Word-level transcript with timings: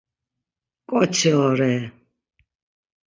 ǩoçi 0.89 1.31
ore!. 1.45 1.73